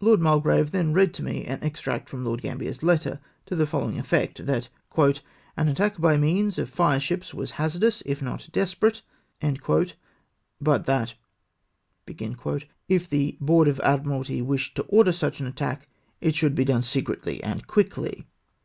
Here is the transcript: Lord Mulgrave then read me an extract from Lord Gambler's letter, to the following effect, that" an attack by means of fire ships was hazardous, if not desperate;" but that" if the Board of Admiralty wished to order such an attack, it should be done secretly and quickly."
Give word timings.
Lord 0.00 0.18
Mulgrave 0.18 0.72
then 0.72 0.92
read 0.92 1.20
me 1.20 1.44
an 1.44 1.62
extract 1.62 2.08
from 2.10 2.24
Lord 2.24 2.42
Gambler's 2.42 2.82
letter, 2.82 3.20
to 3.46 3.54
the 3.54 3.64
following 3.64 3.96
effect, 3.96 4.44
that" 4.44 4.68
an 5.56 5.68
attack 5.68 6.00
by 6.00 6.16
means 6.16 6.58
of 6.58 6.68
fire 6.68 6.98
ships 6.98 7.32
was 7.32 7.52
hazardous, 7.52 8.02
if 8.04 8.20
not 8.20 8.48
desperate;" 8.52 9.02
but 10.60 10.86
that" 10.86 11.14
if 12.88 13.08
the 13.08 13.36
Board 13.40 13.68
of 13.68 13.78
Admiralty 13.84 14.42
wished 14.42 14.74
to 14.74 14.82
order 14.88 15.12
such 15.12 15.38
an 15.38 15.46
attack, 15.46 15.88
it 16.20 16.34
should 16.34 16.56
be 16.56 16.64
done 16.64 16.82
secretly 16.82 17.40
and 17.44 17.68
quickly." 17.68 18.26